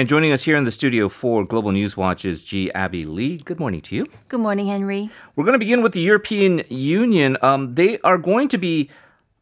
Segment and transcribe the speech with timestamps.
[0.00, 3.36] And joining us here in the studio for Global News Watch is Jee Abbey Lee.
[3.36, 4.06] Good morning to you.
[4.28, 5.10] Good morning, Henry.
[5.36, 7.36] We're going to begin with the European Union.
[7.42, 8.88] Um, they are going to be,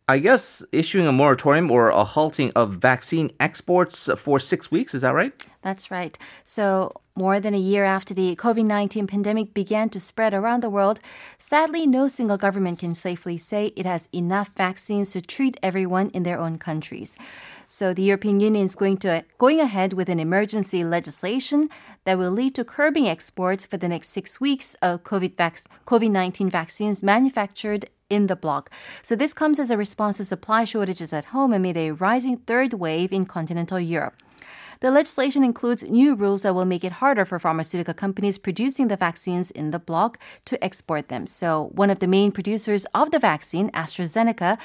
[0.09, 4.95] I guess, issuing a moratorium or a halting of vaccine exports for six weeks.
[4.95, 5.33] Is that right?
[5.63, 6.19] That's right.
[6.45, 10.71] So, more than a year after the COVID 19 pandemic began to spread around the
[10.71, 11.01] world,
[11.37, 16.23] sadly, no single government can safely say it has enough vaccines to treat everyone in
[16.23, 17.17] their own countries.
[17.67, 21.69] So the European Union is going to going ahead with an emergency legislation
[22.05, 25.35] that will lead to curbing exports for the next six weeks of COVID
[25.87, 28.71] COVID nineteen vaccines manufactured in the bloc.
[29.03, 32.75] So this comes as a response to supply shortages at home amid a rising third
[32.75, 34.15] wave in continental Europe.
[34.81, 38.97] The legislation includes new rules that will make it harder for pharmaceutical companies producing the
[38.97, 41.27] vaccines in the bloc to export them.
[41.27, 44.57] So, one of the main producers of the vaccine, AstraZeneca,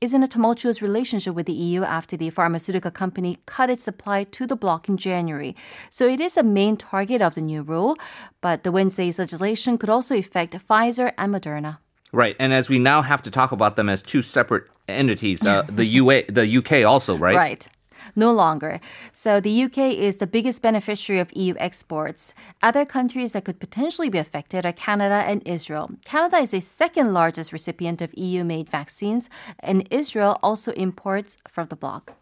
[0.00, 4.24] is in a tumultuous relationship with the EU after the pharmaceutical company cut its supply
[4.24, 5.54] to the bloc in January.
[5.88, 7.96] So it is a main target of the new rule,
[8.40, 11.78] but the Wednesday's legislation could also affect Pfizer and Moderna.
[12.12, 15.62] Right, and as we now have to talk about them as two separate entities, uh,
[15.68, 17.36] the UA, the UK also, right?
[17.36, 17.68] Right
[18.14, 18.80] no longer.
[19.12, 22.34] So the UK is the biggest beneficiary of EU exports.
[22.62, 25.90] Other countries that could potentially be affected are Canada and Israel.
[26.04, 31.68] Canada is the second largest recipient of EU made vaccines, and Israel also imports from
[31.68, 32.14] the bloc.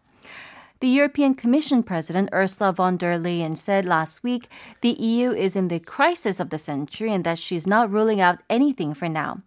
[0.81, 4.47] The European Commission President Ursula von der Leyen said last week
[4.79, 8.39] the EU is in the crisis of the century and that she's not ruling out
[8.49, 9.41] anything for now.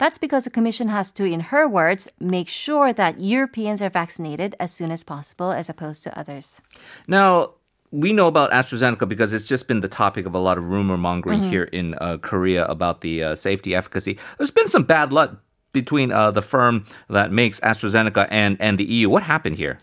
[0.00, 4.56] That's because the Commission has to, in her words, make sure that Europeans are vaccinated
[4.58, 6.58] as soon as possible as opposed to others.
[7.06, 7.50] Now,
[7.90, 10.96] we know about AstraZeneca because it's just been the topic of a lot of rumor
[10.96, 11.50] mongering mm-hmm.
[11.50, 14.18] here in uh, Korea about the uh, safety efficacy.
[14.38, 15.36] There's been some bad luck
[15.74, 19.10] between uh, the firm that makes AstraZeneca and, and the EU.
[19.10, 19.76] What happened here?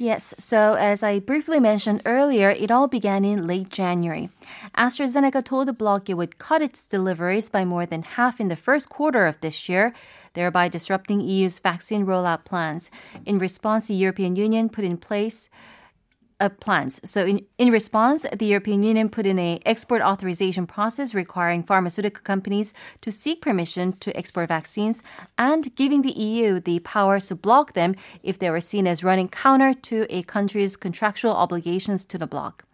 [0.00, 4.30] Yes, so as I briefly mentioned earlier, it all began in late January.
[4.76, 8.54] AstraZeneca told the bloc it would cut its deliveries by more than half in the
[8.54, 9.92] first quarter of this year,
[10.34, 12.92] thereby disrupting EU's vaccine rollout plans.
[13.26, 15.48] In response, the European Union put in place
[16.40, 17.00] of plants.
[17.04, 22.22] So in, in response, the European Union put in a export authorization process requiring pharmaceutical
[22.22, 25.02] companies to seek permission to export vaccines
[25.36, 29.28] and giving the EU the power to block them if they were seen as running
[29.28, 32.64] counter to a country's contractual obligations to the bloc.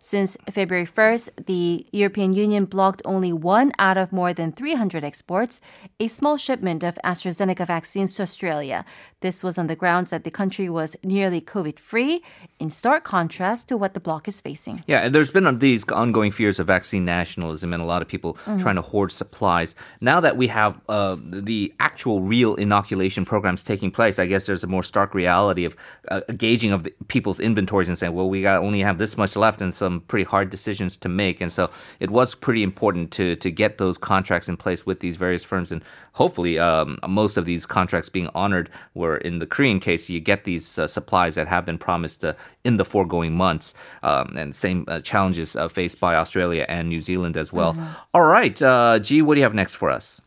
[0.00, 5.60] Since February 1st, the European Union blocked only one out of more than 300 exports,
[5.98, 8.84] a small shipment of AstraZeneca vaccines to Australia.
[9.20, 12.22] This was on the grounds that the country was nearly COVID free,
[12.60, 14.84] in stark contrast to what the bloc is facing.
[14.86, 18.34] Yeah, and there's been these ongoing fears of vaccine nationalism and a lot of people
[18.34, 18.58] mm-hmm.
[18.58, 19.74] trying to hoard supplies.
[20.00, 24.62] Now that we have uh, the actual real inoculation programs taking place, I guess there's
[24.62, 25.76] a more stark reality of
[26.08, 29.60] uh, gauging of people's inventories and saying, well, we got only have this much left,
[29.60, 31.40] and some pretty hard decisions to make.
[31.40, 35.16] And so it was pretty important to to get those contracts in place with these
[35.16, 35.82] various firms, and
[36.12, 38.68] hopefully um, most of these contracts being honored.
[38.94, 42.32] were in the Korean case, you get these uh, supplies that have been promised uh,
[42.64, 47.00] in the foregoing months, um, and same uh, challenges uh, faced by Australia and New
[47.00, 47.72] Zealand as well.
[47.72, 48.14] Mm-hmm.
[48.14, 50.20] All right, uh, Jee, what do you have next for us?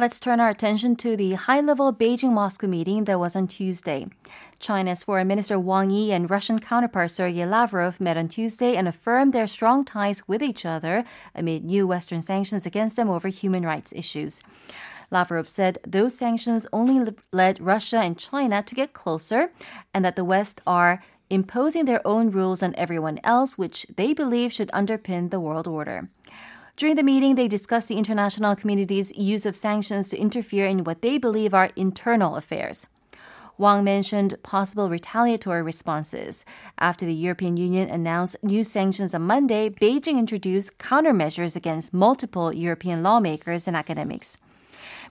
[0.00, 4.06] Let's turn our attention to the high level Beijing Moscow meeting that was on Tuesday.
[4.58, 9.34] China's Foreign Minister Wang Yi and Russian counterpart Sergei Lavrov met on Tuesday and affirmed
[9.34, 13.92] their strong ties with each other amid new Western sanctions against them over human rights
[13.94, 14.40] issues.
[15.10, 19.52] Lavrov said those sanctions only led Russia and China to get closer
[19.92, 24.50] and that the West are imposing their own rules on everyone else, which they believe
[24.50, 26.08] should underpin the world order.
[26.80, 31.02] During the meeting, they discussed the international community's use of sanctions to interfere in what
[31.02, 32.86] they believe are internal affairs.
[33.58, 36.42] Wang mentioned possible retaliatory responses.
[36.78, 43.02] After the European Union announced new sanctions on Monday, Beijing introduced countermeasures against multiple European
[43.02, 44.38] lawmakers and academics.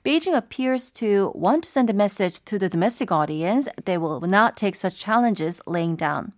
[0.04, 4.58] Beijing appears to want to send a message to the domestic audience they will not
[4.58, 6.34] take such challenges laying down.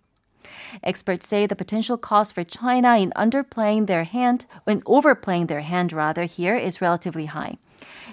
[0.82, 5.92] Experts say the potential cost for China in underplaying their hand, when overplaying their hand
[5.92, 7.56] rather, here is relatively high.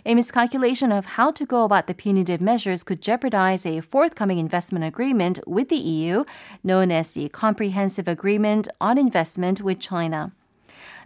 [0.06, 4.86] A miscalculation of how to go about the punitive measures could jeopardize a forthcoming investment
[4.86, 6.24] agreement with the EU,
[6.64, 10.32] known as the Comprehensive Agreement on Investment with China.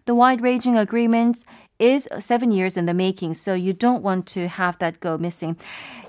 [0.06, 1.44] The wide ranging agreement
[1.83, 5.57] is seven years in the making, so you don't want to have that go missing.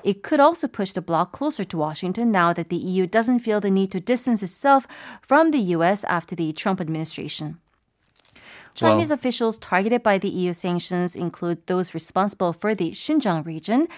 [0.05, 3.61] It could also push the bloc closer to Washington now that the EU doesn't feel
[3.61, 4.87] the need to distance itself
[5.21, 7.59] from the US after the Trump administration.
[8.75, 13.89] Chinese well, officials targeted by the EU sanctions include those responsible for the Xinjiang region.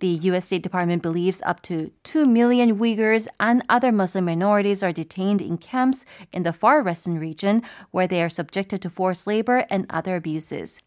[0.00, 0.46] The U.S.
[0.46, 5.56] State Department believes up to 2 million Uyghurs and other Muslim minorities are detained in
[5.56, 7.62] camps in the far western region
[7.92, 10.82] where they are subjected to forced labor and other abuses.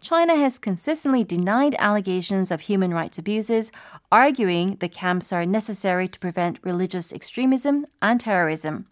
[0.00, 3.72] China has consistently denied allegations of human rights abuses,
[4.12, 8.86] arguing the camps are necessary to prevent religious extremism and terrorism.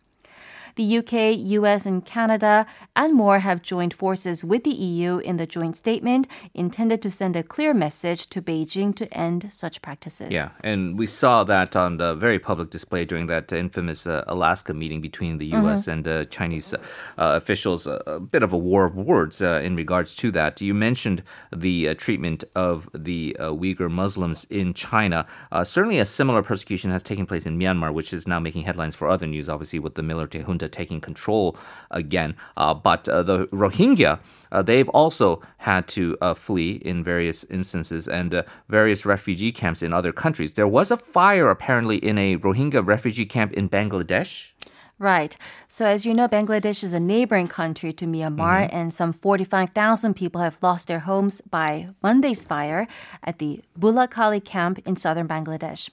[0.77, 5.47] The UK, US, and Canada and more have joined forces with the EU in the
[5.47, 10.33] joint statement intended to send a clear message to Beijing to end such practices.
[10.33, 14.75] Yeah, and we saw that on the very public display during that infamous uh, Alaska
[14.75, 15.91] meeting between the US mm-hmm.
[15.93, 16.79] and uh, Chinese uh,
[17.17, 17.87] officials.
[17.87, 20.61] a bit of a war of words uh, in regards to that.
[20.61, 21.23] You mentioned
[21.57, 25.27] the uh, treatment of the uh, Uyghur Muslims in China.
[25.65, 29.09] certainly, a similar persecution has taken place in Myanmar, which is now making headlines for
[29.09, 31.57] other news, obviously, with the military junta taking control
[31.91, 32.35] again.
[32.57, 34.19] Uh, but uh, the Rohingya,
[34.53, 40.13] uh, they've also had to flee in various instances and various refugee camps in other
[40.13, 40.55] countries.
[40.55, 44.51] There was a fire apparently in a Rohingya refugee camp in Bangladesh.
[44.99, 45.37] Right.
[45.69, 48.77] So, as you know, Bangladesh is a neighboring country to Myanmar, mm-hmm.
[48.77, 52.89] and some 45,000 people have lost their homes by Monday's fire
[53.23, 55.91] at the Balukhali camp in southern Bangladesh.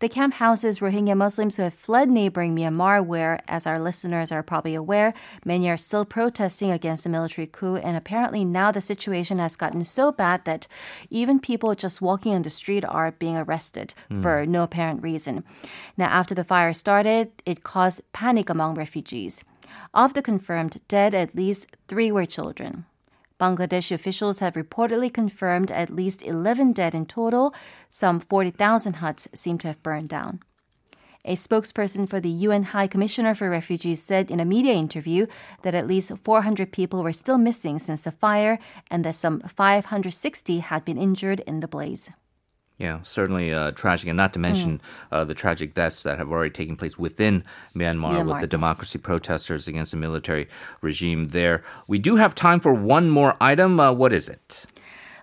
[0.00, 4.42] The camp houses Rohingya Muslims who have fled neighboring Myanmar, where, as our listeners are
[4.42, 5.14] probably aware,
[5.44, 7.76] many are still protesting against the military coup.
[7.76, 10.66] And apparently now the situation has gotten so bad that
[11.10, 14.22] even people just walking on the street are being arrested mm.
[14.22, 15.44] for no apparent reason.
[15.96, 19.44] Now, after the fire started, it caused panic among refugees.
[19.94, 22.84] Of the confirmed dead, at least three were children.
[23.42, 27.52] Bangladesh officials have reportedly confirmed at least 11 dead in total.
[27.90, 30.38] Some 40,000 huts seem to have burned down.
[31.24, 35.26] A spokesperson for the UN High Commissioner for Refugees said in a media interview
[35.62, 40.60] that at least 400 people were still missing since the fire and that some 560
[40.60, 42.10] had been injured in the blaze.
[42.82, 44.82] Yeah, certainly uh, tragic, and not to mention mm.
[45.12, 47.44] uh, the tragic deaths that have already taken place within
[47.76, 50.48] Myanmar, Myanmar with the democracy protesters against the military
[50.80, 51.62] regime there.
[51.86, 53.78] We do have time for one more item.
[53.78, 54.66] Uh, what is it?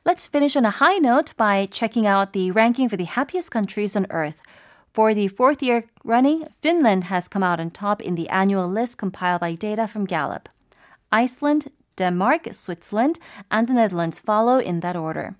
[0.06, 3.94] Let's finish on a high note by checking out the ranking for the happiest countries
[3.94, 4.42] on earth.
[4.94, 8.98] For the fourth year running, Finland has come out on top in the annual list
[8.98, 10.48] compiled by data from Gallup.
[11.12, 13.20] Iceland, Denmark, Switzerland,
[13.52, 15.36] and the Netherlands follow in that order.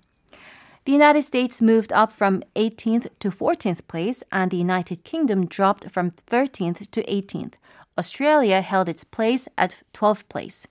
[0.86, 5.90] The United States moved up from 18th to 14th place, and the United Kingdom dropped
[5.90, 7.54] from 13th to 18th.
[7.98, 10.66] Australia held its place at 12th place.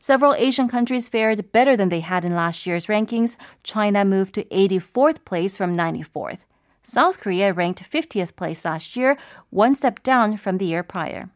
[0.00, 3.36] Several Asian countries fared better than they had in last year's rankings.
[3.62, 6.40] China moved to 84th place from 94th.
[6.82, 9.16] South Korea ranked 50th place last year,
[9.50, 11.30] one step down from the year prior.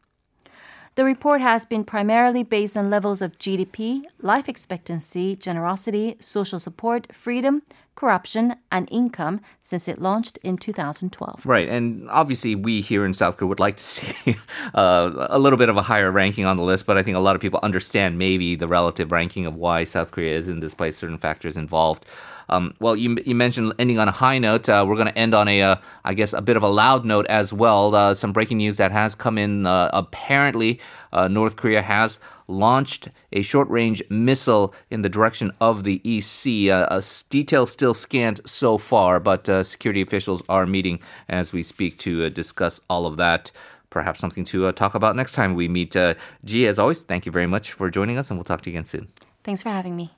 [0.95, 7.15] The report has been primarily based on levels of GDP, life expectancy, generosity, social support,
[7.15, 7.63] freedom,
[7.95, 11.47] corruption, and income since it launched in 2012.
[11.47, 14.37] Right, and obviously we here in South Korea would like to see
[14.75, 17.21] uh, a little bit of a higher ranking on the list, but I think a
[17.21, 20.75] lot of people understand maybe the relative ranking of why South Korea is in this
[20.75, 22.05] place, certain factors involved.
[22.49, 24.69] Um, well, you, you mentioned ending on a high note.
[24.69, 27.05] Uh, we're going to end on a, uh, I guess, a bit of a loud
[27.05, 27.95] note as well.
[27.95, 29.67] Uh, some breaking news that has come in.
[29.67, 30.81] Uh, apparently,
[31.13, 36.33] uh, North Korea has launched a short range missile in the direction of the East
[36.33, 36.71] Sea.
[36.71, 42.29] Uh, details still scant so far, but security officials are meeting as we speak to
[42.31, 43.53] discuss all of that
[43.93, 45.95] perhaps something to uh, talk about next time we meet.
[45.95, 48.71] Uh, Jee, as always, thank you very much for joining us, and we'll talk to
[48.71, 49.09] you again soon.
[49.45, 50.11] Thanks for having me.